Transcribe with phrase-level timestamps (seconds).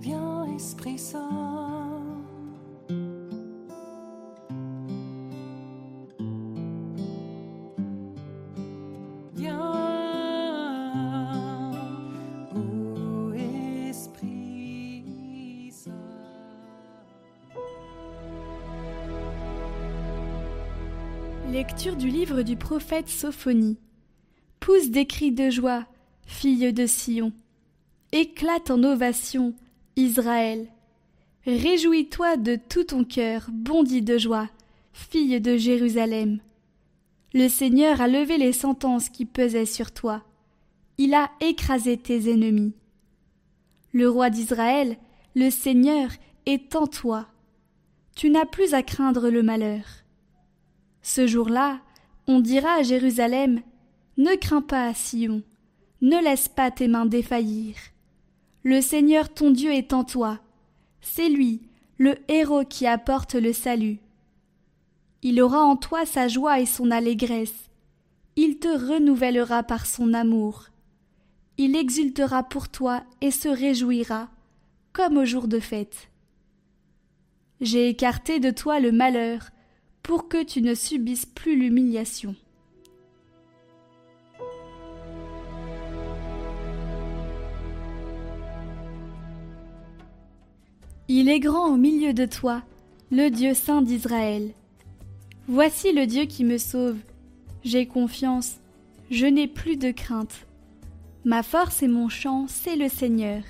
[0.00, 1.77] Viens, Esprit Saint.
[21.52, 23.78] Lecture du livre du prophète Sophonie.
[24.60, 25.86] Pousse des cris de joie,
[26.26, 27.32] fille de Sion.
[28.12, 29.54] Éclate en ovation,
[29.96, 30.68] Israël.
[31.46, 34.50] Réjouis-toi de tout ton cœur, bondis de joie,
[34.92, 36.40] fille de Jérusalem.
[37.32, 40.22] Le Seigneur a levé les sentences qui pesaient sur toi.
[40.98, 42.74] Il a écrasé tes ennemis.
[43.92, 44.98] Le roi d'Israël,
[45.34, 46.10] le Seigneur,
[46.44, 47.26] est en toi.
[48.14, 49.84] Tu n'as plus à craindre le malheur.
[51.08, 51.80] Ce jour-là,
[52.26, 53.62] on dira à Jérusalem
[54.18, 55.42] Ne crains pas, Sion,
[56.02, 57.76] ne laisse pas tes mains défaillir.
[58.62, 60.38] Le Seigneur ton Dieu est en toi.
[61.00, 61.62] C'est lui,
[61.96, 64.00] le héros qui apporte le salut.
[65.22, 67.70] Il aura en toi sa joie et son allégresse.
[68.36, 70.66] Il te renouvellera par son amour.
[71.56, 74.28] Il exultera pour toi et se réjouira,
[74.92, 76.10] comme au jour de fête.
[77.62, 79.48] J'ai écarté de toi le malheur,
[80.08, 82.34] pour que tu ne subisses plus l'humiliation.
[91.08, 92.62] Il est grand au milieu de toi,
[93.10, 94.54] le Dieu saint d'Israël.
[95.46, 96.96] Voici le Dieu qui me sauve.
[97.62, 98.60] J'ai confiance,
[99.10, 100.46] je n'ai plus de crainte.
[101.26, 103.42] Ma force et mon chant, c'est le Seigneur.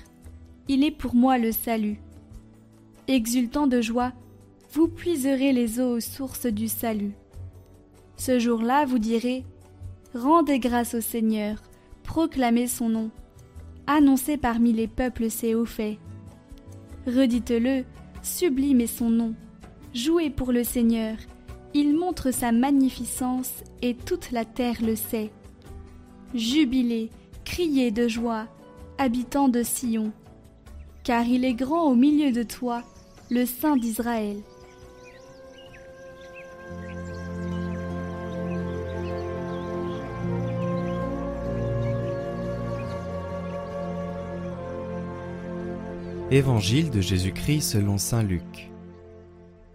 [0.67, 2.01] Il est pour moi le salut.
[3.07, 4.11] Exultant de joie,
[4.71, 7.13] vous puiserez les eaux aux sources du salut.
[8.17, 9.43] Ce jour-là, vous direz
[10.13, 11.61] Rendez grâce au Seigneur,
[12.03, 13.11] proclamez son nom,
[13.87, 15.97] annoncez parmi les peuples ses hauts faits.
[17.07, 17.85] Redites-le,
[18.21, 19.35] sublime est son nom.
[19.93, 21.15] Jouez pour le Seigneur,
[21.73, 25.31] il montre sa magnificence et toute la terre le sait.
[26.33, 27.09] Jubilez,
[27.45, 28.47] criez de joie,
[28.97, 30.11] habitants de Sion,
[31.03, 32.83] car il est grand au milieu de toi,
[33.29, 34.37] le Saint d'Israël.
[46.31, 48.69] Évangile de Jésus-Christ selon Saint Luc.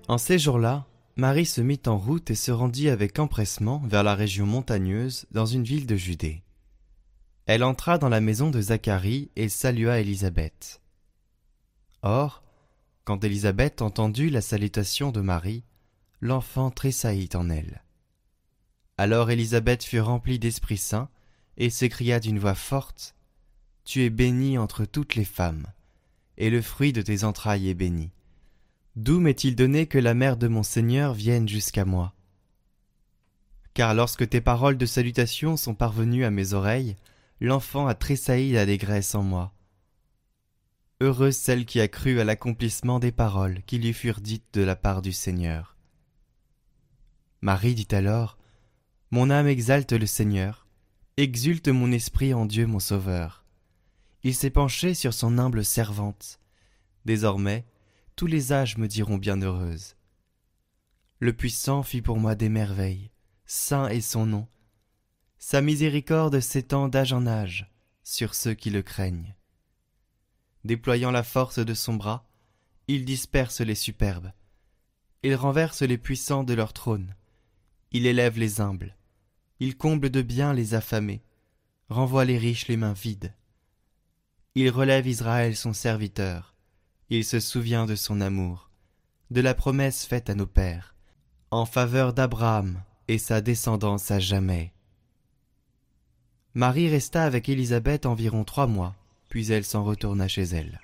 [0.06, 4.14] En ces jours-là, Marie se mit en route et se rendit avec empressement vers la
[4.14, 6.44] région montagneuse dans une ville de Judée.
[7.46, 10.80] Elle entra dans la maison de Zacharie et salua Élisabeth.
[12.02, 12.44] Or,
[13.02, 15.64] quand Élisabeth entendit la salutation de Marie,
[16.20, 17.82] l'enfant tressaillit en elle.
[18.96, 21.08] Alors Élisabeth fut remplie d'Esprit Saint
[21.56, 23.16] et s'écria d'une voix forte
[23.84, 25.66] Tu es bénie entre toutes les femmes,
[26.36, 28.10] et le fruit de tes entrailles est béni.
[28.96, 32.14] D'où m'est-il donné que la mère de mon Seigneur vienne jusqu'à moi?
[33.74, 36.96] Car lorsque tes paroles de salutation sont parvenues à mes oreilles,
[37.40, 39.52] l'enfant a tressailli d'allégresse en moi.
[41.00, 44.76] Heureuse celle qui a cru à l'accomplissement des paroles qui lui furent dites de la
[44.76, 45.76] part du Seigneur.
[47.42, 48.38] Marie dit alors
[49.10, 50.66] Mon âme exalte le Seigneur,
[51.16, 53.43] exulte mon esprit en Dieu mon Sauveur.
[54.24, 56.40] Il s'est penché sur son humble servante.
[57.04, 57.66] Désormais,
[58.16, 59.96] tous les âges me diront bienheureuse.
[61.18, 63.10] Le puissant fit pour moi des merveilles,
[63.44, 64.48] saint est son nom.
[65.38, 67.70] Sa miséricorde s'étend d'âge en âge
[68.02, 69.34] sur ceux qui le craignent.
[70.64, 72.26] Déployant la force de son bras,
[72.88, 74.32] il disperse les superbes.
[75.22, 77.14] Il renverse les puissants de leur trône.
[77.92, 78.96] Il élève les humbles.
[79.60, 81.22] Il comble de bien les affamés,
[81.90, 83.34] renvoie les riches les mains vides.
[84.56, 86.54] Il relève Israël son serviteur.
[87.10, 88.70] Il se souvient de son amour,
[89.32, 90.94] de la promesse faite à nos pères,
[91.50, 94.72] en faveur d'Abraham et sa descendance à jamais.
[96.54, 98.94] Marie resta avec Élisabeth environ trois mois,
[99.28, 100.80] puis elle s'en retourna chez elle.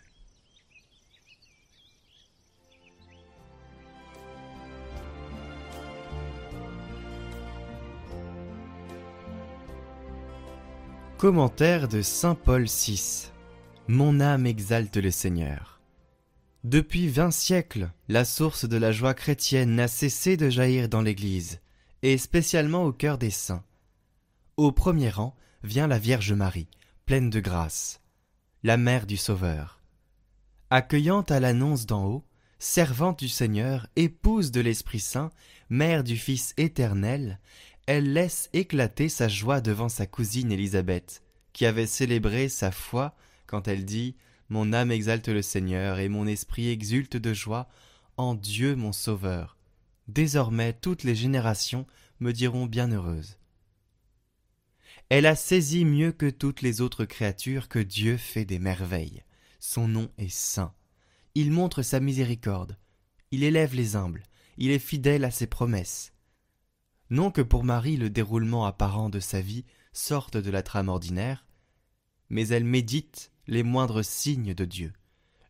[11.19, 13.31] Commentaire de Saint Paul VI
[13.93, 15.81] Mon âme exalte le Seigneur.
[16.63, 21.59] Depuis vingt siècles, la source de la joie chrétienne n'a cessé de jaillir dans l'Église,
[22.03, 23.65] et spécialement au cœur des saints.
[24.57, 25.35] Au premier rang
[25.65, 26.69] vient la Vierge Marie,
[27.05, 28.01] pleine de grâce,
[28.63, 29.81] la mère du Sauveur.
[30.71, 32.25] Accueillante à l'annonce d'en haut,
[32.61, 35.33] servante du Seigneur, épouse de l'Esprit Saint,
[35.69, 37.41] mère du Fils éternel,
[37.87, 43.17] elle laisse éclater sa joie devant sa cousine Élisabeth, qui avait célébré sa foi
[43.51, 44.15] quand elle dit
[44.49, 47.69] Mon âme exalte le Seigneur et mon esprit exulte de joie
[48.17, 49.59] en Dieu mon Sauveur.
[50.07, 51.85] Désormais toutes les générations
[52.21, 53.39] me diront bienheureuse.
[55.09, 59.25] Elle a saisi mieux que toutes les autres créatures que Dieu fait des merveilles.
[59.59, 60.73] Son nom est saint.
[61.35, 62.79] Il montre sa miséricorde.
[63.33, 64.23] Il élève les humbles.
[64.59, 66.13] Il est fidèle à ses promesses.
[67.11, 71.45] Non que pour Marie le déroulement apparent de sa vie sorte de la trame ordinaire,
[72.31, 74.93] mais elle médite les moindres signes de Dieu,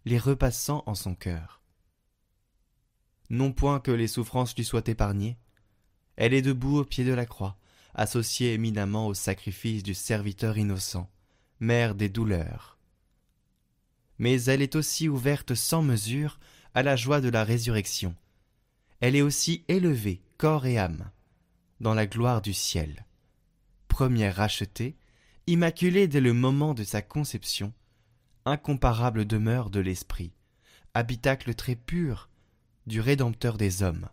[0.07, 1.61] les repassant en son cœur.
[3.29, 5.37] Non point que les souffrances lui soient épargnées,
[6.17, 7.59] elle est debout au pied de la croix,
[7.95, 11.11] associée éminemment au sacrifice du serviteur innocent,
[11.61, 12.79] mère des douleurs.
[14.19, 16.41] Mais elle est aussi ouverte sans mesure
[16.73, 18.15] à la joie de la résurrection.
[19.01, 21.11] Elle est aussi élevée, corps et âme,
[21.81, 23.05] dans la gloire du ciel.
[23.89, 24.97] Première rachetée,
[25.47, 27.75] immaculée dès le moment de sa conception,
[28.45, 30.33] incomparable demeure de l'esprit,
[30.95, 32.29] habitacle très pur
[32.87, 34.09] du Rédempteur des hommes.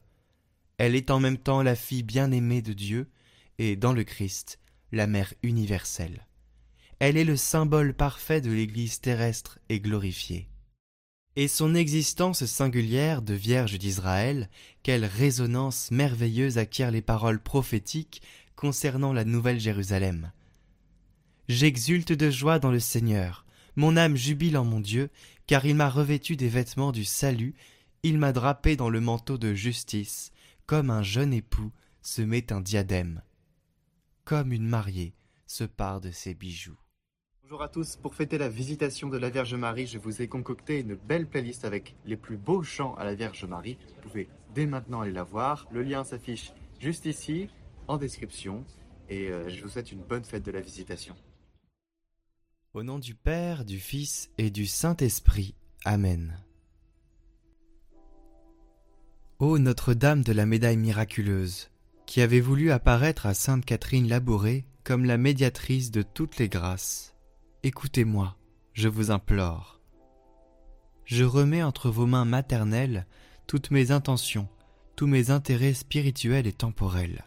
[0.77, 3.09] Elle est en même temps la fille bien-aimée de Dieu
[3.57, 4.59] et, dans le Christ,
[4.91, 6.27] la mère universelle.
[6.99, 10.49] Elle est le symbole parfait de l'Église terrestre et glorifiée.
[11.35, 14.49] Et son existence singulière de Vierge d'Israël,
[14.81, 18.21] quelle résonance merveilleuse acquièrent les paroles prophétiques
[18.55, 20.31] concernant la Nouvelle Jérusalem.
[21.47, 23.45] J'exulte de joie dans le Seigneur,
[23.77, 25.09] mon âme jubile en mon Dieu,
[25.45, 27.53] car il m'a revêtu des vêtements du salut,
[28.01, 30.31] il m'a drapé dans le manteau de justice,
[30.65, 31.71] comme un jeune époux
[32.01, 33.21] se met un diadème,
[34.25, 35.13] comme une mariée
[35.45, 36.77] se part de ses bijoux.
[37.43, 40.79] Bonjour à tous, pour fêter la visitation de la Vierge Marie, je vous ai concocté
[40.79, 43.77] une belle playlist avec les plus beaux chants à la Vierge Marie.
[43.95, 45.67] Vous pouvez dès maintenant aller la voir.
[45.71, 47.47] Le lien s'affiche juste ici,
[47.87, 48.65] en description,
[49.07, 51.15] et euh, je vous souhaite une bonne fête de la visitation.
[52.73, 55.55] Au nom du Père, du Fils et du Saint-Esprit.
[55.85, 56.37] Amen.
[59.39, 61.69] Ô Notre-Dame de la médaille miraculeuse,
[62.05, 67.15] qui avez voulu apparaître à Sainte Catherine Labourée comme la médiatrice de toutes les grâces,
[67.63, 68.35] écoutez-moi,
[68.73, 69.79] je vous implore.
[71.05, 73.07] Je remets entre vos mains maternelles
[73.47, 74.49] toutes mes intentions,
[74.97, 77.23] tous mes intérêts spirituels et temporels.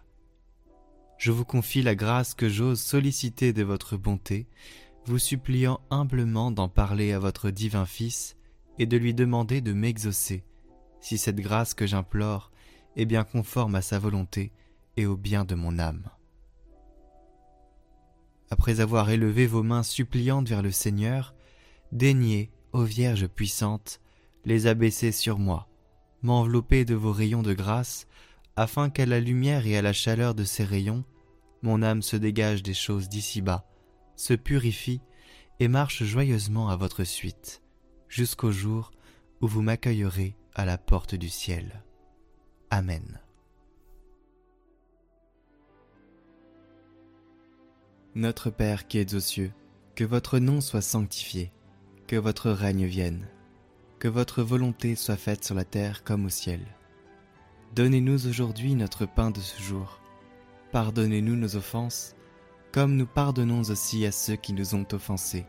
[1.17, 4.47] Je vous confie la grâce que j'ose solliciter de votre bonté,
[5.07, 8.37] vous suppliant humblement d'en parler à votre divin Fils
[8.79, 10.45] et de lui demander de m'exaucer,
[11.01, 12.51] si cette grâce que j'implore
[12.97, 14.53] est bien conforme à sa volonté
[14.97, 16.11] et au bien de mon âme.
[18.51, 21.35] Après avoir élevé vos mains suppliantes vers le Seigneur,
[21.93, 24.01] daignez, ô Vierge puissante,
[24.45, 25.69] les abaisser sur moi,
[26.23, 28.07] m'envelopper de vos rayons de grâce,
[28.57, 31.05] afin qu'à la lumière et à la chaleur de ces rayons,
[31.63, 33.70] mon âme se dégage des choses d'ici-bas,
[34.21, 35.01] se purifie
[35.61, 37.63] et marche joyeusement à votre suite,
[38.07, 38.91] jusqu'au jour
[39.41, 41.83] où vous m'accueillerez à la porte du ciel.
[42.69, 43.19] Amen.
[48.15, 49.53] Notre Père qui êtes aux cieux,
[49.95, 51.51] que votre nom soit sanctifié,
[52.07, 53.27] que votre règne vienne,
[53.99, 56.61] que votre volonté soit faite sur la terre comme au ciel.
[57.75, 59.99] Donnez-nous aujourd'hui notre pain de ce jour.
[60.73, 62.15] Pardonnez-nous nos offenses,
[62.73, 65.47] comme nous pardonnons aussi à ceux qui nous ont offensés.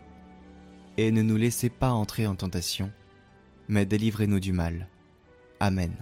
[0.97, 2.91] Et ne nous laissez pas entrer en tentation,
[3.67, 4.87] mais délivrez-nous du mal.
[5.59, 5.93] Amen.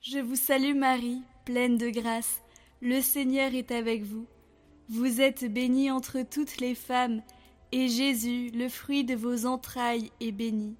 [0.00, 2.42] Je vous salue Marie, pleine de grâce,
[2.80, 4.26] le Seigneur est avec vous.
[4.88, 7.20] Vous êtes bénie entre toutes les femmes,
[7.72, 10.76] et Jésus, le fruit de vos entrailles, est béni.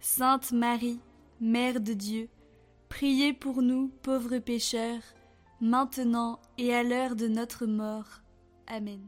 [0.00, 1.00] Sainte Marie,
[1.40, 2.28] Mère de Dieu,
[2.92, 5.00] Priez pour nous, pauvres pécheurs,
[5.62, 8.20] maintenant et à l'heure de notre mort.
[8.66, 9.00] Amen.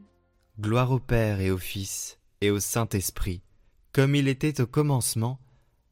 [0.59, 3.43] Gloire au Père et au Fils et au Saint-Esprit,
[3.93, 5.39] comme il était au commencement,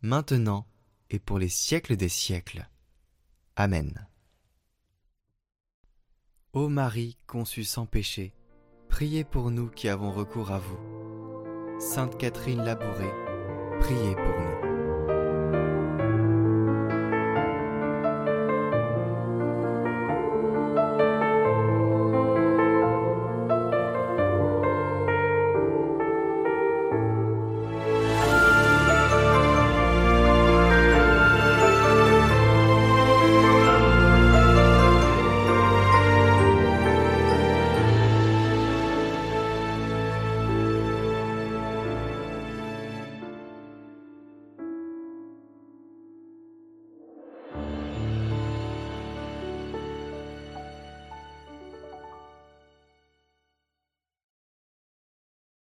[0.01, 0.65] maintenant
[1.11, 2.67] et pour les siècles des siècles.
[3.55, 4.07] Amen.
[6.53, 8.33] Ô Marie conçue sans péché,
[8.89, 10.79] priez pour nous qui avons recours à vous.
[11.79, 13.13] Sainte Catherine Labourée,
[13.79, 14.72] priez pour nous.